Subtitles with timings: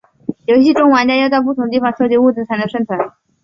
[0.47, 2.97] 游戏中玩家要到不同地方搜集物资才能生存。